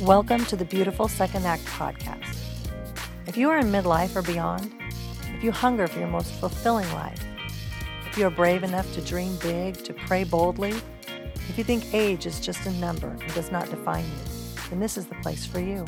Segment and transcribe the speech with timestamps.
[0.00, 2.36] Welcome to the Beautiful Second Act podcast.
[3.28, 4.74] If you are in midlife or beyond,
[5.32, 7.24] if you hunger for your most fulfilling life,
[8.10, 10.74] if you are brave enough to dream big, to pray boldly,
[11.48, 14.98] if you think age is just a number and does not define you, then this
[14.98, 15.84] is the place for you.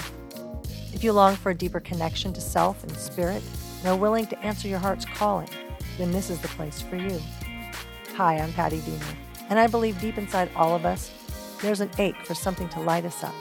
[0.92, 3.42] If you long for a deeper connection to self and spirit
[3.80, 5.50] and are willing to answer your heart's calling,
[5.98, 7.20] then this is the place for you.
[8.14, 9.16] Hi, I'm Patti Diener,
[9.50, 11.10] and I believe deep inside all of us,
[11.60, 13.34] there's an ache for something to light us up.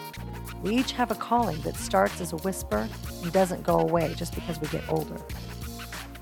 [0.66, 2.90] We each have a calling that starts as a whisper
[3.22, 5.22] and doesn't go away just because we get older.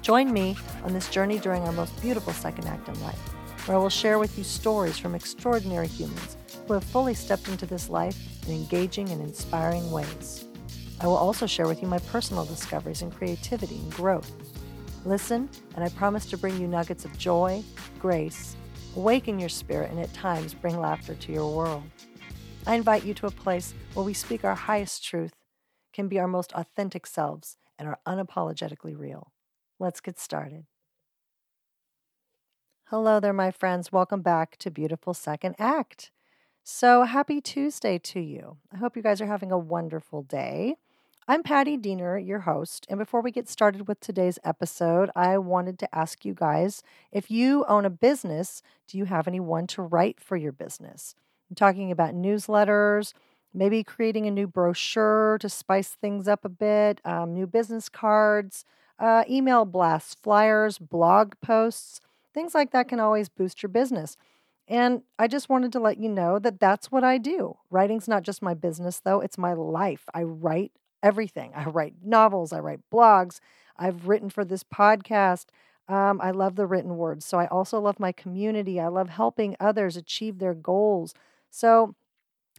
[0.02, 3.18] Join me on this journey during our most beautiful second act in life,
[3.66, 6.36] where I will share with you stories from extraordinary humans
[6.68, 10.44] who have fully stepped into this life in engaging and inspiring ways.
[11.00, 14.30] I will also share with you my personal discoveries in creativity and growth.
[15.06, 17.64] Listen, and I promise to bring you nuggets of joy,
[17.98, 18.58] grace,
[18.98, 21.84] awaken your spirit, and at times bring laughter to your world.
[22.66, 25.34] I invite you to a place where we speak our highest truth,
[25.92, 29.34] can be our most authentic selves, and are unapologetically real.
[29.80, 30.66] Let's get started.
[32.86, 33.92] Hello there, my friends.
[33.92, 36.10] Welcome back to Beautiful Second Act.
[36.64, 38.58] So, happy Tuesday to you.
[38.74, 40.78] I hope you guys are having a wonderful day.
[41.28, 42.86] I'm Patti Diener, your host.
[42.90, 47.30] And before we get started with today's episode, I wanted to ask you guys if
[47.30, 51.16] you own a business, do you have anyone to write for your business?
[51.50, 53.14] I'm talking about newsletters,
[53.54, 58.66] maybe creating a new brochure to spice things up a bit, um, new business cards
[59.00, 62.00] uh, email blasts, flyers, blog posts,
[62.34, 64.18] things like that can always boost your business.
[64.68, 67.58] And I just wanted to let you know that that's what I do.
[67.70, 70.04] Writing's not just my business, though, it's my life.
[70.14, 70.72] I write
[71.02, 71.52] everything.
[71.56, 73.40] I write novels, I write blogs,
[73.78, 75.46] I've written for this podcast.
[75.90, 77.26] Um, I love the written words.
[77.26, 78.80] So I also love my community.
[78.80, 81.14] I love helping others achieve their goals.
[81.54, 81.94] So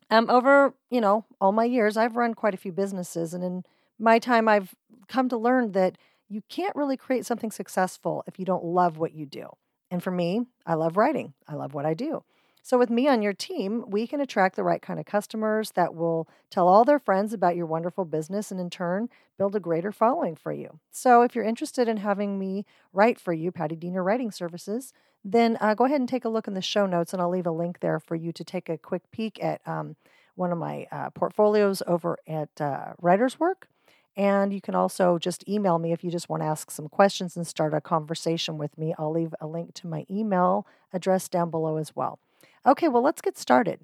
[0.09, 3.35] um, over, you know, all my years, I've run quite a few businesses.
[3.35, 3.65] And in
[3.99, 4.75] my time, I've
[5.09, 9.13] come to learn that you can't really create something successful if you don't love what
[9.13, 9.49] you do.
[9.91, 12.23] And for me, I love writing, I love what I do.
[12.63, 15.95] So, with me on your team, we can attract the right kind of customers that
[15.95, 19.93] will tell all their friends about your wonderful business and in turn build a greater
[19.93, 20.81] following for you.
[20.91, 24.95] So, if you're interested in having me write for you, Patti Diener Writing Services,
[25.25, 27.47] then uh, go ahead and take a look in the show notes and I'll leave
[27.47, 29.97] a link there for you to take a quick peek at um,
[30.35, 33.69] one of my uh, portfolios over at uh, Writer's Work.
[34.17, 37.37] And you can also just email me if you just want to ask some questions
[37.37, 38.95] and start a conversation with me.
[38.97, 42.21] I'll leave a link to my email address down below as well.
[42.65, 43.81] Okay, well, let's get started.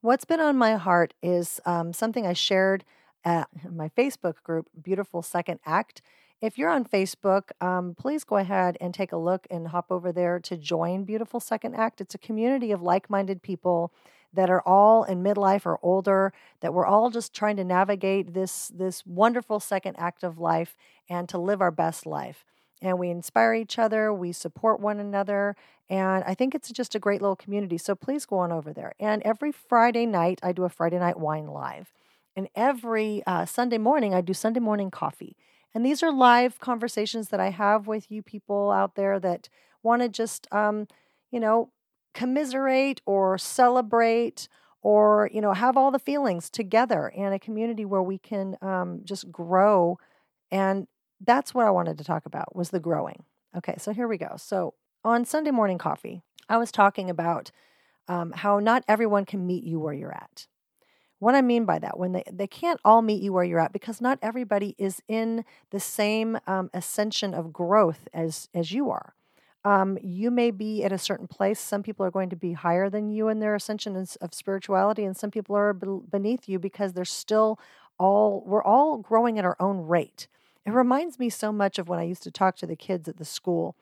[0.00, 2.84] What's been on my heart is um, something I shared
[3.24, 6.00] at my Facebook group, Beautiful Second Act.
[6.40, 10.12] If you're on Facebook, um, please go ahead and take a look and hop over
[10.12, 12.00] there to join Beautiful Second Act.
[12.00, 13.92] It's a community of like minded people
[14.32, 18.68] that are all in midlife or older that we're all just trying to navigate this
[18.68, 20.76] this wonderful second act of life
[21.08, 22.44] and to live our best life.
[22.80, 25.56] And we inspire each other we support one another
[25.90, 27.78] and i think it's just a great little community.
[27.78, 28.92] So please go on over there.
[29.00, 31.92] And every friday night i do a friday night wine live.
[32.36, 35.36] And every uh, sunday morning i do sunday morning coffee
[35.74, 39.48] and these are live conversations that i have with you people out there that
[39.82, 40.86] want to just um,
[41.30, 41.70] you know
[42.14, 44.48] commiserate or celebrate
[44.82, 49.00] or you know have all the feelings together in a community where we can um,
[49.04, 49.98] just grow.
[50.50, 50.86] And
[51.24, 53.24] that's what i wanted to talk about was the growing.
[53.56, 54.34] Okay so here we go.
[54.36, 54.74] So
[55.04, 57.50] on sunday morning coffee i was talking about
[58.08, 60.46] um, how not everyone can meet you where you're at
[61.18, 63.72] what i mean by that when they, they can't all meet you where you're at
[63.72, 69.14] because not everybody is in the same um, ascension of growth as as you are
[69.64, 71.58] um, you may be at a certain place.
[71.60, 75.16] Some people are going to be higher than you in their ascension of spirituality, and
[75.16, 77.58] some people are beneath you because they're still
[77.98, 80.28] all, we're all growing at our own rate.
[80.64, 83.16] It reminds me so much of when I used to talk to the kids at
[83.16, 83.74] the school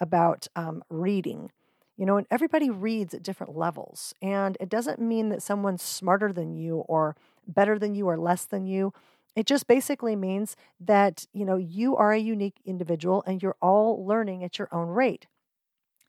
[0.00, 1.52] about um, reading.
[2.00, 4.14] You know, and everybody reads at different levels.
[4.22, 7.14] And it doesn't mean that someone's smarter than you or
[7.46, 8.94] better than you or less than you.
[9.36, 14.02] It just basically means that, you know, you are a unique individual and you're all
[14.02, 15.26] learning at your own rate.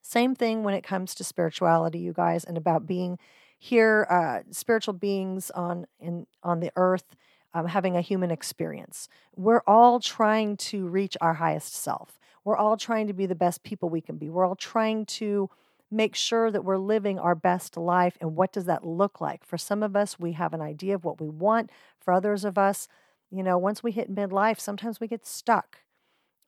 [0.01, 3.19] Same thing when it comes to spirituality, you guys, and about being
[3.59, 7.17] here, uh, spiritual beings on in on the earth,
[7.53, 9.09] um, having a human experience.
[9.35, 12.17] We're all trying to reach our highest self.
[12.45, 14.29] We're all trying to be the best people we can be.
[14.29, 15.49] We're all trying to
[15.91, 18.17] make sure that we're living our best life.
[18.21, 19.43] And what does that look like?
[19.45, 21.69] For some of us, we have an idea of what we want.
[21.99, 22.87] For others of us,
[23.29, 25.79] you know, once we hit midlife, sometimes we get stuck.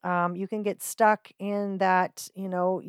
[0.04, 2.82] Um, you can get stuck in that, you know,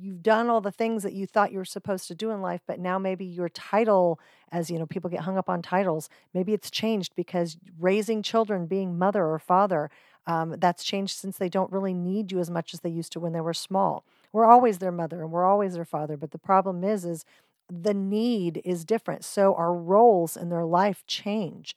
[0.00, 2.62] you've done all the things that you thought you were supposed to do in life,
[2.66, 4.18] but now maybe your title,
[4.50, 8.66] as you know, people get hung up on titles, maybe it's changed because raising children,
[8.66, 9.90] being mother or father,
[10.26, 13.20] um, that's changed since they don't really need you as much as they used to
[13.20, 14.04] when they were small.
[14.32, 17.24] We're always their mother and we're always their father, but the problem is, is
[17.70, 19.24] the need is different.
[19.24, 21.74] So our roles in their life change.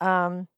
[0.00, 0.48] Um,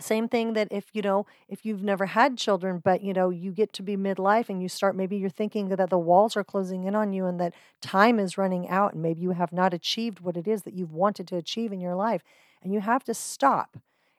[0.00, 3.52] same thing that if you know if you've never had children but you know you
[3.52, 6.84] get to be midlife and you start maybe you're thinking that the walls are closing
[6.84, 10.20] in on you and that time is running out and maybe you have not achieved
[10.20, 12.22] what it is that you've wanted to achieve in your life
[12.62, 13.76] and you have to stop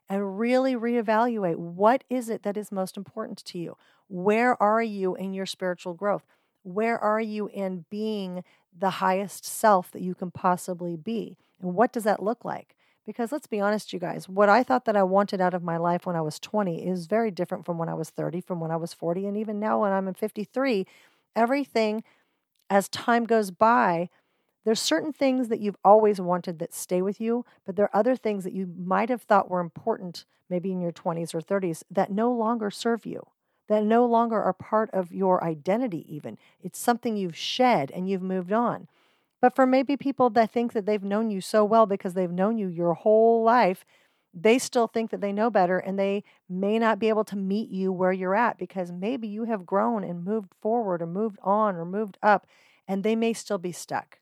[0.08, 3.76] and really reevaluate what is it that is most important to you
[4.08, 6.24] where are you in your spiritual growth
[6.66, 8.44] where are you in being
[8.78, 12.76] the highest self that you can possibly be and what does that look like
[13.06, 15.78] because let's be honest, you guys, what I thought that I wanted out of my
[15.78, 18.72] life when I was 20 is very different from when I was 30, from when
[18.72, 20.88] I was 40, and even now when I'm in 53.
[21.36, 22.04] Everything,
[22.70, 24.10] as time goes by,
[24.66, 28.16] there's certain things that you've always wanted that stay with you, but there are other
[28.16, 32.12] things that you might have thought were important, maybe in your 20s or 30s, that
[32.12, 33.28] no longer serve you,
[33.68, 36.38] that no longer are part of your identity, even.
[36.62, 38.88] It's something you've shed and you've moved on.
[39.42, 42.58] But for maybe people that think that they've known you so well because they've known
[42.58, 43.86] you your whole life,
[44.34, 47.70] they still think that they know better and they may not be able to meet
[47.70, 51.76] you where you're at because maybe you have grown and moved forward or moved on
[51.76, 52.46] or moved up
[52.88, 54.20] and they may still be stuck.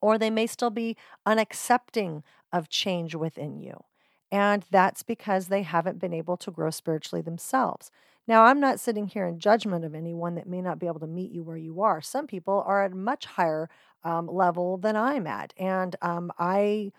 [0.00, 0.96] Or they may still be
[1.26, 2.22] unaccepting
[2.52, 3.84] of change within you.
[4.32, 7.90] And that's because they haven't been able to grow spiritually themselves.
[8.28, 11.06] Now, I'm not sitting here in judgment of anyone that may not be able to
[11.06, 12.00] meet you where you are.
[12.00, 13.68] Some people are at a much higher
[14.04, 16.92] um, level than I'm at, and um, I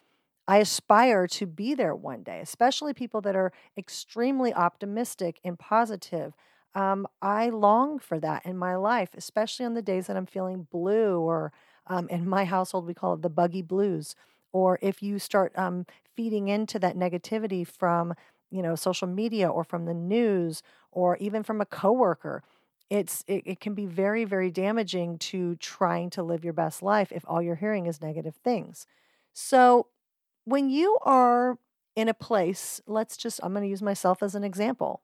[0.47, 2.39] I aspire to be there one day.
[2.41, 6.33] Especially people that are extremely optimistic and positive.
[6.75, 10.67] Um, I long for that in my life, especially on the days that I'm feeling
[10.71, 11.53] blue, or
[11.87, 14.15] um, in my household we call it the buggy blues.
[14.53, 15.85] Or if you start um,
[16.15, 18.13] feeding into that negativity from
[18.51, 20.61] you know social media or from the news
[20.93, 22.43] or even from a coworker
[22.89, 27.11] it's it, it can be very very damaging to trying to live your best life
[27.11, 28.85] if all you're hearing is negative things.
[29.33, 29.87] So
[30.45, 31.57] when you are
[31.95, 35.01] in a place let's just i'm going to use myself as an example.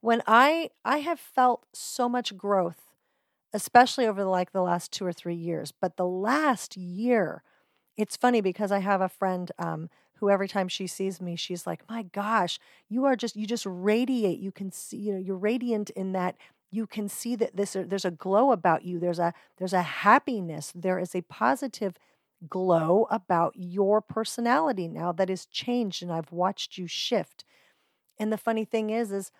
[0.00, 2.82] When i i have felt so much growth
[3.54, 7.42] especially over the, like the last two or three years but the last year
[7.96, 9.88] it's funny because i have a friend um,
[10.18, 13.66] who every time she sees me she's like my gosh you are just you just
[13.66, 16.36] radiate you can see you know you're radiant in that
[16.70, 19.82] you can see that this uh, there's a glow about you there's a there's a
[19.82, 21.94] happiness there is a positive
[22.48, 27.44] glow about your personality now that is changed and I've watched you shift.
[28.18, 29.30] And the funny thing is is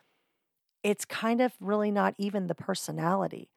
[0.82, 3.48] it's kind of really not even the personality.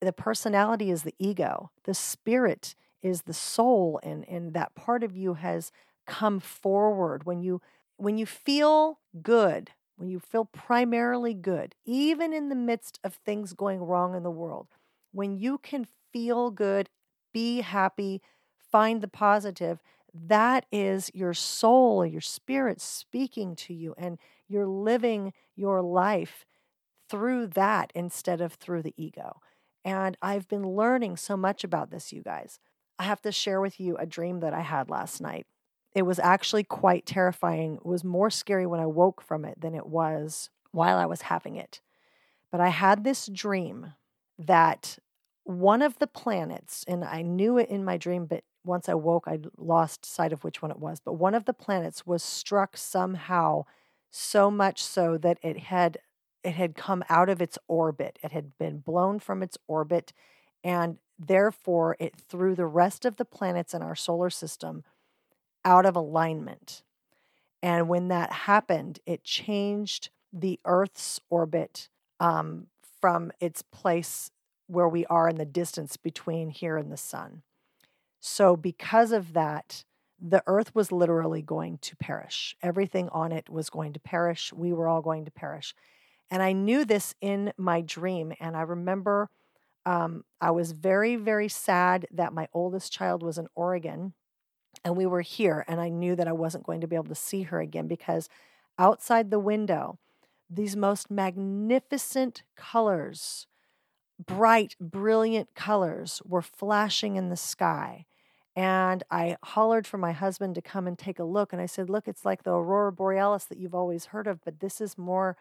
[0.00, 5.16] The personality is the ego the spirit is the soul and and that part of
[5.16, 5.72] you has
[6.06, 7.60] come forward when you
[7.96, 13.52] when you feel good when you feel primarily good even in the midst of things
[13.52, 14.68] going wrong in the world
[15.12, 16.88] when you can feel good
[17.32, 18.20] be happy
[18.70, 19.80] find the positive
[20.12, 24.18] that is your soul your spirit speaking to you and
[24.48, 26.44] you're living your life
[27.08, 29.40] through that instead of through the ego.
[29.84, 32.58] And i've been learning so much about this you guys.
[32.98, 35.46] I have to share with you a dream that i had last night
[35.94, 37.76] it was actually quite terrifying.
[37.76, 41.22] It was more scary when I woke from it than it was while I was
[41.22, 41.80] having it.
[42.50, 43.94] But I had this dream
[44.38, 44.98] that
[45.44, 49.24] one of the planets, and I knew it in my dream, but once I woke,
[49.26, 51.00] I lost sight of which one it was.
[51.00, 53.64] But one of the planets was struck somehow
[54.10, 55.98] so much so that it had
[56.42, 58.18] it had come out of its orbit.
[58.22, 60.12] It had been blown from its orbit,
[60.62, 64.84] and therefore it threw the rest of the planets in our solar system
[65.64, 66.82] out of alignment.
[67.62, 71.88] And when that happened, it changed the Earth's orbit
[72.20, 72.66] um,
[73.00, 74.30] from its place
[74.66, 77.42] where we are in the distance between here and the sun.
[78.20, 79.84] So, because of that,
[80.18, 82.56] the earth was literally going to perish.
[82.62, 84.52] Everything on it was going to perish.
[84.54, 85.74] We were all going to perish.
[86.30, 88.32] And I knew this in my dream.
[88.40, 89.28] And I remember
[89.84, 94.14] um, I was very, very sad that my oldest child was in Oregon
[94.84, 97.14] and we were here, and I knew that I wasn't going to be able to
[97.14, 98.28] see her again because
[98.78, 99.98] outside the window,
[100.48, 103.46] these most magnificent colors,
[104.24, 108.06] bright, brilliant colors, were flashing in the sky.
[108.56, 111.52] And I hollered for my husband to come and take a look.
[111.52, 114.60] And I said, Look, it's like the aurora borealis that you've always heard of, but
[114.60, 115.36] this is more,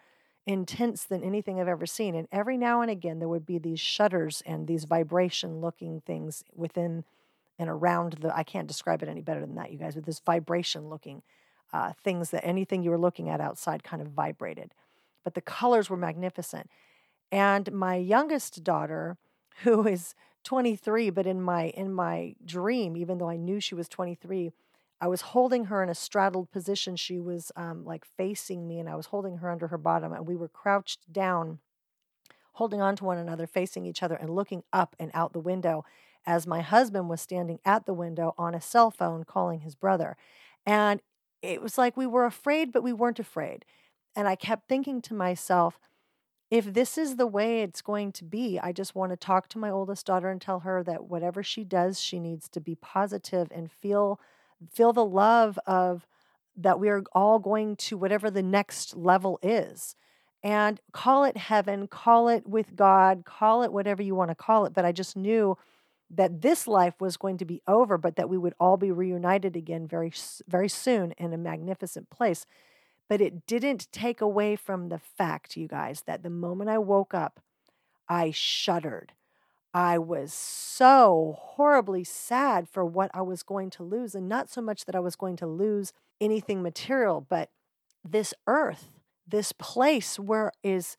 [0.45, 2.15] intense than anything I've ever seen.
[2.15, 6.43] And every now and again, there would be these shudders and these vibration looking things
[6.53, 7.05] within
[7.59, 10.19] and around the, I can't describe it any better than that, you guys, with this
[10.19, 11.21] vibration looking
[11.73, 14.73] uh, things that anything you were looking at outside kind of vibrated.
[15.23, 16.69] But the colors were magnificent.
[17.31, 19.17] And my youngest daughter,
[19.63, 23.89] who is 23, but in my in my dream, even though I knew she was
[23.89, 24.51] 23,
[25.01, 26.95] I was holding her in a straddled position.
[26.95, 30.27] She was um, like facing me, and I was holding her under her bottom, and
[30.27, 31.59] we were crouched down,
[32.53, 35.85] holding on to one another, facing each other, and looking up and out the window
[36.25, 40.15] as my husband was standing at the window on a cell phone calling his brother.
[40.65, 41.01] And
[41.41, 43.65] it was like we were afraid, but we weren't afraid.
[44.15, 45.79] And I kept thinking to myself,
[46.49, 49.57] if this is the way it's going to be, I just want to talk to
[49.57, 53.47] my oldest daughter and tell her that whatever she does, she needs to be positive
[53.51, 54.19] and feel
[54.71, 56.07] feel the love of
[56.55, 59.95] that we are all going to whatever the next level is.
[60.43, 64.65] And call it heaven, call it with God, call it whatever you want to call
[64.65, 64.73] it.
[64.73, 65.57] But I just knew
[66.15, 69.55] that this life was going to be over, but that we would all be reunited
[69.55, 70.11] again very,
[70.47, 72.45] very soon in a magnificent place.
[73.09, 77.13] But it didn't take away from the fact, you guys, that the moment I woke
[77.13, 77.39] up,
[78.07, 79.13] I shuddered.
[79.73, 84.13] I was so horribly sad for what I was going to lose.
[84.13, 87.49] And not so much that I was going to lose anything material, but
[88.03, 88.89] this earth,
[89.27, 90.97] this place where is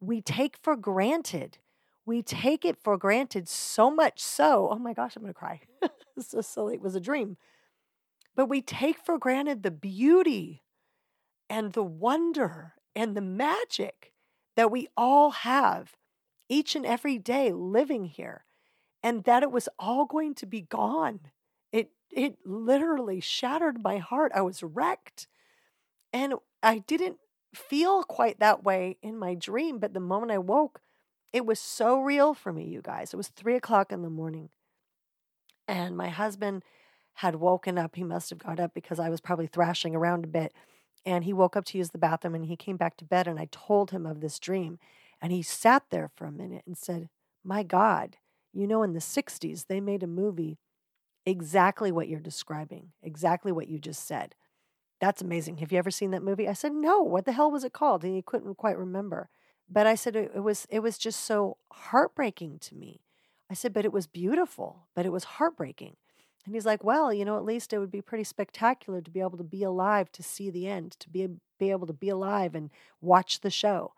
[0.00, 1.58] we take for granted.
[2.06, 4.68] We take it for granted so much so.
[4.70, 5.60] Oh my gosh, I'm going to cry.
[6.16, 6.74] it's so silly.
[6.74, 7.36] It was a dream.
[8.34, 10.62] But we take for granted the beauty
[11.50, 14.12] and the wonder and the magic
[14.56, 15.96] that we all have
[16.48, 18.44] each and every day living here
[19.02, 21.20] and that it was all going to be gone.
[21.72, 24.32] It it literally shattered my heart.
[24.34, 25.28] I was wrecked.
[26.12, 27.18] And I didn't
[27.54, 30.80] feel quite that way in my dream, but the moment I woke,
[31.36, 33.12] it was so real for me, you guys.
[33.12, 34.48] It was three o'clock in the morning.
[35.68, 36.62] And my husband
[37.16, 37.94] had woken up.
[37.94, 40.54] He must have got up because I was probably thrashing around a bit.
[41.04, 43.28] And he woke up to use the bathroom and he came back to bed.
[43.28, 44.78] And I told him of this dream.
[45.20, 47.10] And he sat there for a minute and said,
[47.44, 48.16] My God,
[48.54, 50.56] you know, in the 60s, they made a movie
[51.26, 54.34] exactly what you're describing, exactly what you just said.
[55.02, 55.58] That's amazing.
[55.58, 56.48] Have you ever seen that movie?
[56.48, 58.04] I said, No, what the hell was it called?
[58.04, 59.28] And he couldn't quite remember.
[59.68, 63.00] But I said it was it was just so heartbreaking to me.
[63.50, 65.96] I said, but it was beautiful, but it was heartbreaking.
[66.44, 69.20] And he's like, well, you know, at least it would be pretty spectacular to be
[69.20, 72.54] able to be alive to see the end, to be be able to be alive
[72.54, 72.70] and
[73.00, 73.92] watch the show.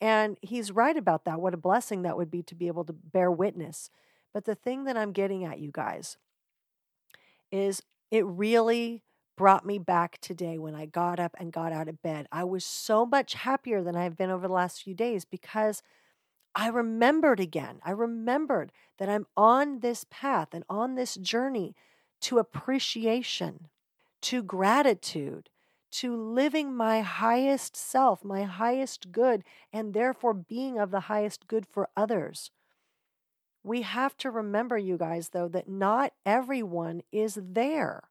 [0.00, 1.40] And he's right about that.
[1.40, 3.90] What a blessing that would be to be able to bear witness.
[4.34, 6.18] But the thing that I'm getting at, you guys,
[7.50, 9.02] is it really
[9.36, 12.26] brought me back today when I got up and got out of bed.
[12.32, 15.82] I was so much happier than I've been over the last few days because
[16.54, 17.80] I remembered again.
[17.84, 21.74] I remembered that I'm on this path and on this journey
[22.22, 23.68] to appreciation,
[24.22, 25.50] to gratitude,
[25.92, 31.66] to living my highest self, my highest good, and therefore being of the highest good
[31.66, 32.50] for others.
[33.62, 38.04] We have to remember, you guys, though, that not everyone is there.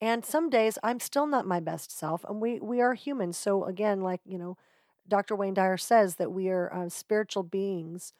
[0.00, 3.36] And some days I'm still not my best self, and we, we are humans.
[3.36, 4.56] So, again, like, you know,
[5.06, 5.36] Dr.
[5.36, 8.12] Wayne Dyer says that we are uh, spiritual beings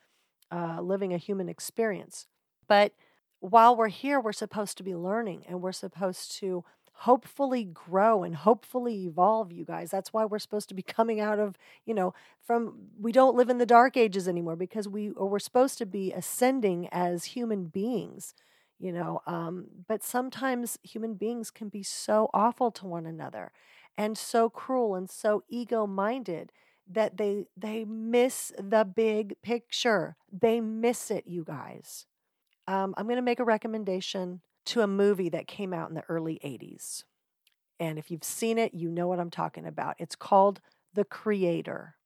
[0.53, 2.27] uh, living a human experience.
[2.69, 2.93] But
[3.41, 8.37] while we're here, we're supposed to be learning and we're supposed to hopefully grow and
[8.37, 11.57] hopefully evolve you guys that's why we're supposed to be coming out of
[11.87, 12.13] you know
[12.45, 15.87] from we don't live in the dark ages anymore because we or we're supposed to
[15.87, 18.35] be ascending as human beings
[18.81, 23.53] you know um, but sometimes human beings can be so awful to one another
[23.97, 26.53] and so cruel and so ego minded
[26.89, 32.07] that they they miss the big picture they miss it you guys
[32.67, 36.05] um, i'm going to make a recommendation to a movie that came out in the
[36.09, 37.05] early 80s.
[37.79, 39.97] And if you've seen it, you know what I'm talking about.
[39.99, 40.61] It's called
[40.95, 41.97] The Creator.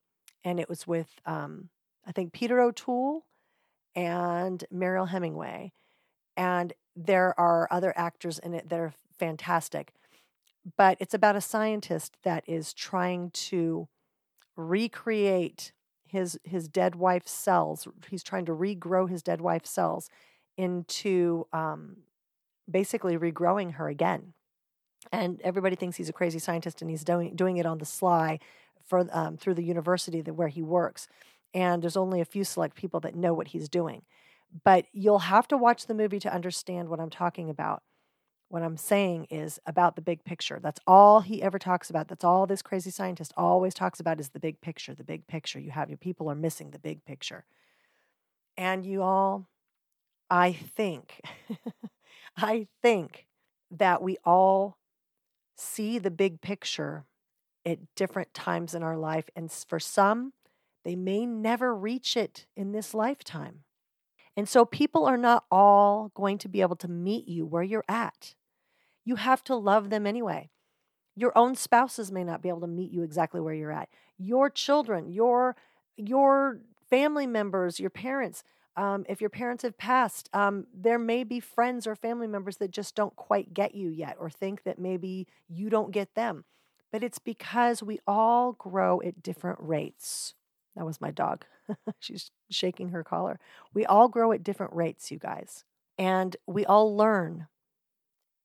[0.45, 1.69] And it was with, um,
[2.07, 3.27] I think, Peter O'Toole
[3.95, 5.73] and Mariel Hemingway.
[6.37, 9.93] And there are other actors in it that are fantastic.
[10.77, 13.89] But it's about a scientist that is trying to
[14.57, 15.73] recreate
[16.07, 17.89] his his dead wife's cells.
[18.09, 20.09] He's trying to regrow his dead wife's cells
[20.57, 21.97] into um,
[22.71, 24.33] basically regrowing her again.
[25.13, 28.39] And everybody thinks he's a crazy scientist and he's doing, doing it on the sly
[28.87, 31.09] for, um, through the university that, where he works.
[31.53, 34.03] And there's only a few select people that know what he's doing.
[34.63, 37.83] But you'll have to watch the movie to understand what I'm talking about.
[38.49, 40.61] What I'm saying is about the big picture.
[40.63, 42.07] That's all he ever talks about.
[42.07, 45.59] That's all this crazy scientist always talks about is the big picture, the big picture.
[45.59, 47.47] You have your people are missing the big picture.
[48.57, 49.49] And you all,
[50.31, 51.21] I think,
[52.37, 53.27] I think
[53.73, 54.79] that we all
[55.57, 57.07] see the big picture
[57.67, 59.29] at different times in our life.
[59.35, 60.33] And for some,
[60.85, 63.65] they may never reach it in this lifetime.
[64.37, 67.85] And so people are not all going to be able to meet you where you're
[67.89, 68.35] at.
[69.05, 70.51] You have to love them anyway.
[71.15, 73.89] Your own spouses may not be able to meet you exactly where you're at.
[74.19, 75.55] Your children, your
[75.97, 76.59] your
[76.91, 78.43] family members, your parents,
[78.77, 82.73] um, if your parents have passed, um, there may be friends or family members that
[82.73, 86.45] just don't quite get you yet or think that maybe you don't get them.
[86.91, 90.35] But it's because we all grow at different rates.
[90.77, 91.45] That was my dog.
[92.01, 93.39] She's shaking her collar.
[93.73, 95.65] We all grow at different rates, you guys.
[95.99, 97.47] And we all learn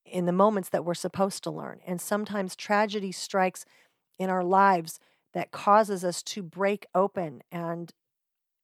[0.05, 1.79] in the moments that we're supposed to learn.
[1.85, 3.65] And sometimes tragedy strikes
[4.17, 4.99] in our lives
[5.33, 7.93] that causes us to break open and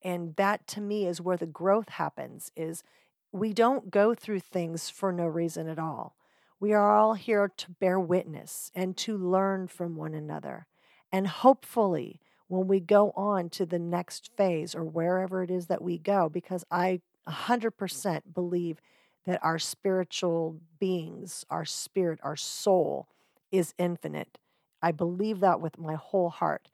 [0.03, 2.83] and that to me is where the growth happens is
[3.31, 6.15] we don't go through things for no reason at all.
[6.59, 10.67] We are all here to bear witness and to learn from one another.
[11.11, 15.81] And hopefully, when we go on to the next phase or wherever it is that
[15.81, 18.21] we go, because I 100% mm.
[18.33, 18.79] believe
[19.25, 23.07] that our spiritual beings, our spirit, our soul
[23.51, 24.37] is infinite.
[24.81, 26.69] I believe that with my whole heart.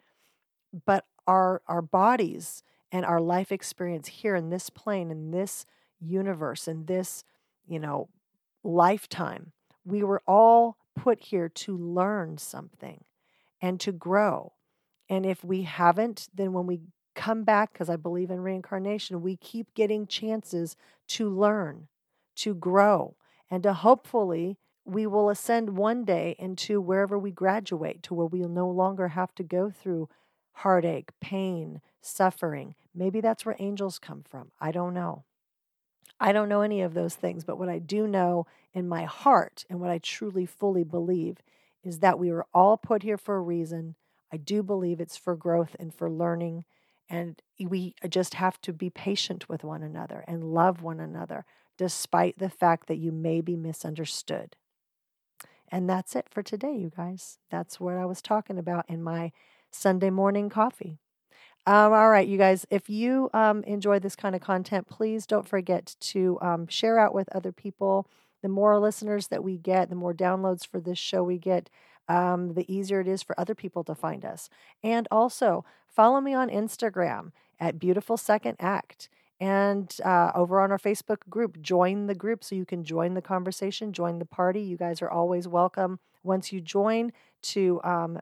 [0.85, 5.65] But our, our bodies and our life experience here in this plane, in this
[5.99, 7.23] universe, in this,
[7.65, 8.09] you know,
[8.63, 9.53] lifetime,
[9.85, 13.03] we were all put here to learn something
[13.61, 14.51] and to grow.
[15.11, 16.79] And if we haven't, then when we
[17.15, 20.77] come back, because I believe in reincarnation, we keep getting chances
[21.09, 21.89] to learn,
[22.37, 23.17] to grow,
[23.49, 28.47] and to hopefully we will ascend one day into wherever we graduate to where we'll
[28.47, 30.07] no longer have to go through
[30.53, 32.73] heartache, pain, suffering.
[32.95, 34.51] Maybe that's where angels come from.
[34.61, 35.25] I don't know.
[36.21, 39.65] I don't know any of those things, but what I do know in my heart
[39.69, 41.39] and what I truly fully believe
[41.83, 43.95] is that we were all put here for a reason.
[44.31, 46.65] I do believe it's for growth and for learning.
[47.09, 51.45] And we just have to be patient with one another and love one another,
[51.77, 54.55] despite the fact that you may be misunderstood.
[55.69, 57.37] And that's it for today, you guys.
[57.49, 59.31] That's what I was talking about in my
[59.71, 60.99] Sunday morning coffee.
[61.67, 65.47] Um, all right, you guys, if you um, enjoy this kind of content, please don't
[65.47, 68.07] forget to um, share out with other people.
[68.41, 71.69] The more listeners that we get, the more downloads for this show we get,
[72.11, 74.49] um, the easier it is for other people to find us.
[74.83, 79.07] And also, follow me on Instagram at Beautiful Second Act.
[79.39, 83.21] And uh, over on our Facebook group, join the group so you can join the
[83.21, 84.61] conversation, join the party.
[84.61, 88.19] You guys are always welcome once you join to um,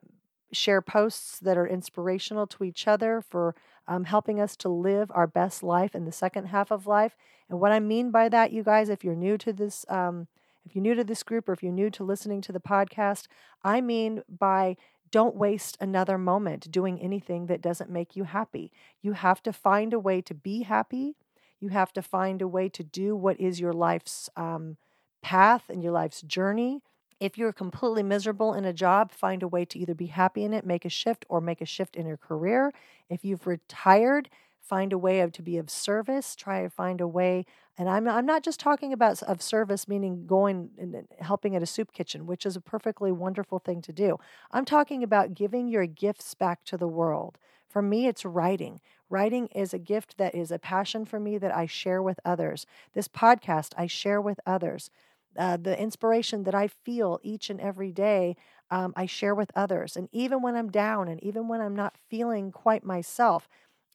[0.53, 3.55] share posts that are inspirational to each other for
[3.87, 7.15] um, helping us to live our best life in the second half of life.
[7.49, 10.27] And what I mean by that, you guys, if you're new to this, um,
[10.65, 13.27] if you're new to this group or if you're new to listening to the podcast,
[13.63, 14.77] I mean by
[15.11, 18.71] don't waste another moment doing anything that doesn't make you happy.
[19.01, 21.15] You have to find a way to be happy.
[21.59, 24.77] You have to find a way to do what is your life's um,
[25.21, 26.81] path and your life's journey
[27.19, 30.53] if you're completely miserable in a job, find a way to either be happy in
[30.53, 32.71] it, make a shift, or make a shift in your career.
[33.09, 34.29] If you've retired,
[34.69, 36.35] find a way of to be of service.
[36.35, 37.45] Try to find a way,
[37.77, 41.65] and I'm I'm not just talking about of service, meaning going and helping at a
[41.65, 44.17] soup kitchen, which is a perfectly wonderful thing to do.
[44.51, 47.37] I'm talking about giving your gifts back to the world.
[47.67, 48.79] For me, it's writing.
[49.09, 52.65] Writing is a gift that is a passion for me that I share with others.
[52.93, 54.91] This podcast I share with others
[55.37, 58.35] uh, the inspiration that I feel each and every day,
[58.71, 59.95] um, I share with others.
[59.95, 63.47] And even when I'm down and even when I'm not feeling quite myself,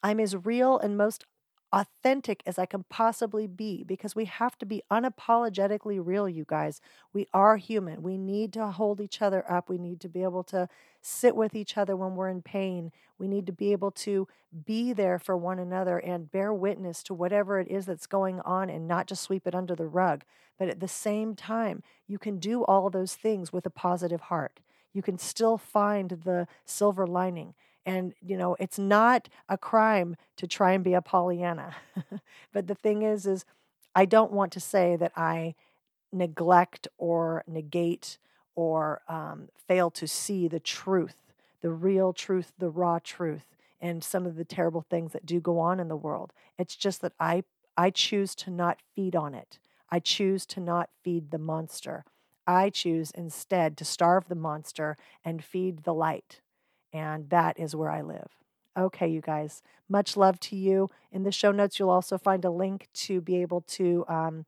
[0.04, 1.24] I'm as real and most
[1.72, 6.80] authentic as I can possibly be because we have to be unapologetically real, you guys.
[7.14, 8.02] We are human.
[8.02, 9.70] We need to hold each other up.
[9.70, 10.68] We need to be able to
[11.00, 12.92] sit with each other when we're in pain.
[13.18, 14.28] We need to be able to
[14.64, 18.68] be there for one another and bear witness to whatever it is that's going on
[18.68, 20.22] and not just sweep it under the rug.
[20.58, 24.60] But at the same time, you can do all those things with a positive heart.
[24.92, 27.54] You can still find the silver lining.
[27.87, 31.75] And, you know, it's not a crime to try and be a Pollyanna.
[32.53, 33.44] but the thing is, is
[33.94, 35.55] I don't want to say that I
[36.12, 38.18] neglect or negate
[38.55, 41.16] or um, fail to see the truth,
[41.61, 43.44] the real truth, the raw truth,
[43.81, 46.33] and some of the terrible things that do go on in the world.
[46.59, 47.44] It's just that I,
[47.77, 49.59] I choose to not feed on it.
[49.90, 52.05] I choose to not feed the monster.
[52.47, 56.40] I choose instead to starve the monster and feed the light.
[56.94, 58.28] And that is where I live.
[58.76, 60.90] Okay, you guys, much love to you.
[61.12, 64.46] In the show notes, you'll also find a link to be able to um,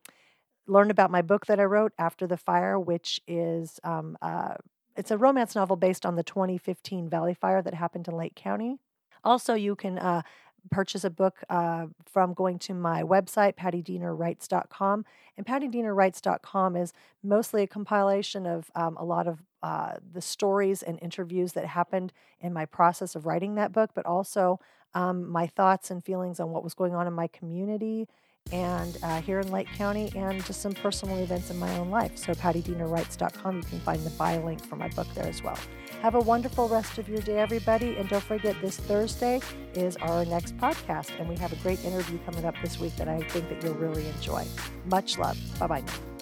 [0.67, 4.55] learn about my book that I wrote, After the Fire, which is um, uh,
[4.97, 8.79] it's a romance novel based on the 2015 Valley Fire that happened in Lake County.
[9.23, 10.23] Also, you can uh,
[10.71, 15.05] purchase a book uh, from going to my website, pattidienerwrites.com.
[15.37, 20.97] And pattidienerwrites.com is mostly a compilation of um, a lot of uh, the stories and
[21.03, 24.61] interviews that happened in my process of writing that book, but also
[24.95, 28.07] um, my thoughts and feelings on what was going on in my community
[28.53, 32.17] and uh, here in Lake County, and just some personal events in my own life.
[32.17, 35.59] So, pattidienerwrites.com, you can find the buy link for my book there as well.
[36.01, 37.97] Have a wonderful rest of your day, everybody.
[37.97, 39.41] And don't forget, this Thursday
[39.75, 43.09] is our next podcast, and we have a great interview coming up this week that
[43.09, 44.45] I think that you'll really enjoy.
[44.85, 45.37] Much love.
[45.59, 46.16] Bye bye